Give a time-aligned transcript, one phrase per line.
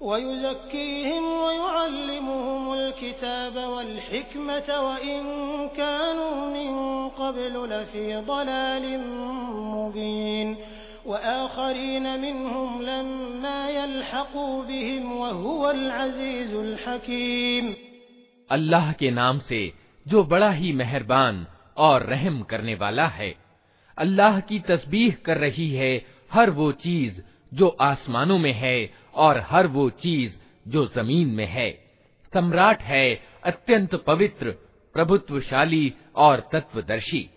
[0.00, 5.22] ويزكيهم ويعلمهم الكتاب والحكمة وإن
[5.76, 6.74] كانوا من
[7.08, 9.00] قبل لفي ضلال
[9.54, 10.56] مبين
[11.06, 17.72] وآخرين منهم لما يلحقوا بهم وهو العزيز الحكيم
[18.56, 19.58] اللہ کے نام سے
[20.10, 21.42] جو بڑا ہی مہربان
[21.86, 23.32] اور رحم کرنے والا ہے
[24.04, 25.98] اللہ کی تسبیح کر رہی ہے
[26.34, 27.20] ہر وہ چیز
[27.54, 28.78] जो आसमानों में है
[29.24, 30.36] और हर वो चीज
[30.72, 31.70] जो जमीन में है
[32.34, 33.04] सम्राट है
[33.46, 34.50] अत्यंत पवित्र
[34.94, 35.92] प्रभुत्वशाली
[36.26, 37.28] और तत्वदर्शी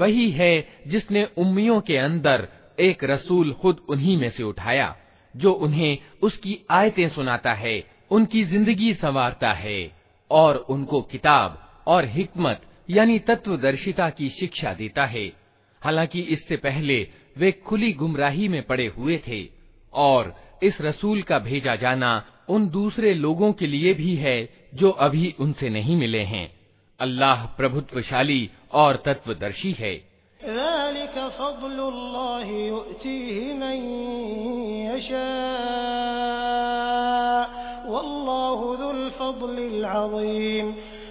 [0.00, 0.50] वही है
[0.88, 2.46] जिसने उम्मियों के अंदर
[2.80, 4.94] एक रसूल खुद उन्हीं में से उठाया
[5.36, 7.82] जो उन्हें उसकी आयतें सुनाता है
[8.18, 9.78] उनकी जिंदगी संवारता है
[10.40, 11.58] और उनको किताब
[11.92, 15.26] और हिकमत यानी तत्वदर्शिता की शिक्षा देता है
[15.84, 17.00] हालांकि इससे पहले
[17.38, 19.44] वे खुली गुमराही में पड़े हुए थे
[20.04, 22.12] और इस रसूल का भेजा जाना
[22.50, 24.38] उन दूसरे लोगों के लिए भी है
[24.82, 26.48] जो अभी उनसे नहीं मिले हैं
[27.06, 28.48] अल्लाह प्रभुत्वशाली
[28.82, 29.96] और तत्वदर्शी है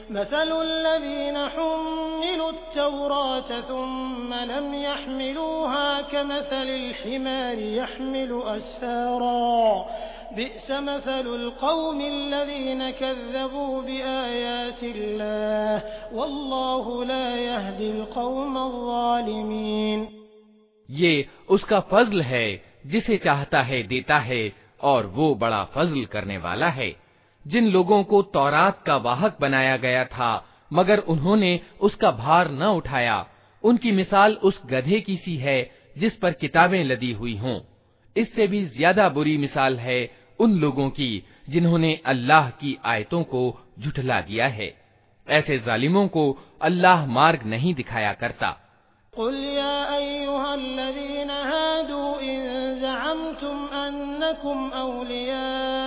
[0.10, 9.84] مَثَلُ الَّذِينَ حُمِّلُوا التَّوْرَاةَ ثُمَّ لَمْ يَحْمِلُوهَا كَمَثَلِ الْحِمَارِ يَحْمِلُ أَسْفَارًا ۚ
[10.36, 15.84] بِئْسَ مَثَلُ الْقَوْمِ الَّذِينَ كَذَّبُوا بِآيَاتِ اللَّهِ ۗ
[16.18, 18.56] وَاللَّهُ لَا يَهْدِي الْقَوْمَ
[21.56, 22.48] اس کا فضل ہے
[22.92, 24.44] جسے چاہتا ہے دیتا ہے
[24.92, 26.92] اور وہ بڑا فضل کرنے والا ہے
[27.52, 30.30] जिन लोगों को तौरात का वाहक बनाया गया था
[30.80, 33.16] मगर उन्होंने उसका भार न उठाया
[33.72, 35.60] उनकी मिसाल उस गधे की सी है
[35.98, 37.60] जिस पर किताबें लदी हुई हों
[38.24, 39.98] इससे भी ज्यादा बुरी मिसाल है
[40.46, 41.10] उन लोगों की
[41.50, 43.44] जिन्होंने अल्लाह की आयतों को
[43.80, 44.74] झुठला दिया है
[45.40, 46.26] ऐसे जालिमों को
[46.72, 48.56] अल्लाह मार्ग नहीं दिखाया करता
[49.24, 52.40] قل يا أيها الذين هادوا إن
[52.86, 55.87] زعمتم أنكم أولياء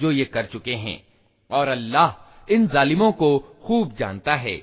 [0.00, 0.98] जो ये कर चुके हैं
[1.58, 3.36] और अल्लाह इन जालिमों को
[3.66, 4.56] खूब जानता है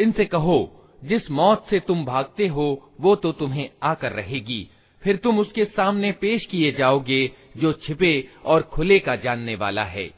[0.00, 0.56] इनसे कहो
[1.10, 2.66] जिस मौत से तुम भागते हो
[3.06, 4.60] वो तो तुम्हें आकर रहेगी
[5.02, 7.20] फिर तुम उसके सामने पेश किए जाओगे
[7.60, 8.12] जो छिपे
[8.54, 10.10] और खुले का जानने वाला है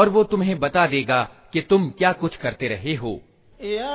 [0.00, 3.20] और वो तुम्हें बता देगा कि तुम क्या कुछ करते रहे हो
[3.66, 3.94] या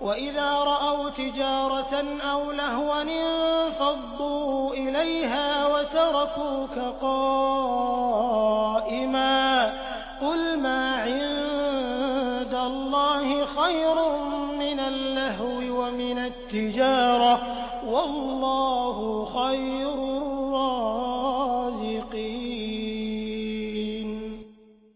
[0.00, 9.72] وَإِذَا رَأَوْا تِجَارَةً أَوْ لَهْوًا انفَضُّوا إِلَيْهَا وَتَرَكُوكَ قَائِمًا
[10.20, 13.94] قُلْ مَا عِندَ اللَّهِ خَيْرٌ
[14.64, 17.40] مِّنَ اللَّهْوِ وَمِنَ التِّجَارَةِ ۚ
[17.86, 19.94] وَاللَّهُ خَيْرُ
[20.64, 22.40] الرَّازِقِينَ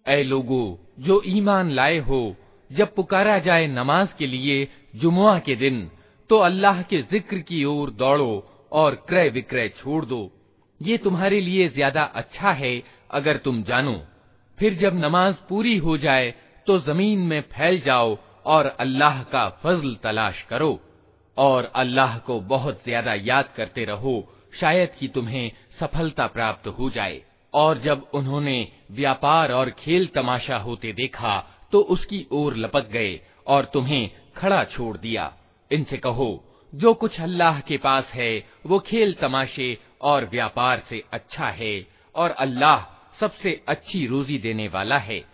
[0.09, 2.23] أي لوگو جو ایمان لائے ہو
[2.73, 4.67] जब पुकारा जाए नमाज के लिए
[5.01, 5.89] जुमुआ के दिन
[6.29, 8.29] तो अल्लाह के जिक्र की ओर दौड़ो
[8.83, 10.31] और क्रय विक्रय छोड़ दो
[10.83, 12.79] ये तुम्हारे लिए ज्यादा अच्छा है
[13.19, 14.01] अगर तुम जानो
[14.59, 16.33] फिर जब नमाज पूरी हो जाए
[16.67, 18.17] तो जमीन में फैल जाओ
[18.55, 20.79] और अल्लाह का फजल तलाश करो
[21.45, 24.17] और अल्लाह को बहुत ज्यादा याद करते रहो
[24.61, 25.51] शायद कि तुम्हें
[25.81, 27.21] सफलता प्राप्त हो जाए
[27.63, 28.57] और जब उन्होंने
[28.93, 31.43] व्यापार और खेल तमाशा होते देखा
[31.75, 33.19] तो उसकी ओर लपक गए
[33.53, 35.25] और तुम्हें खड़ा छोड़ दिया
[35.73, 36.27] इनसे कहो
[36.85, 38.31] जो कुछ अल्लाह के पास है
[38.67, 39.69] वो खेल तमाशे
[40.11, 41.75] और व्यापार से अच्छा है
[42.25, 42.87] और अल्लाह
[43.21, 45.25] सबसे अच्छी रोजी देने वाला है